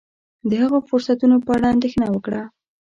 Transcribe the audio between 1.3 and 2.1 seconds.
په اړه اندېښنه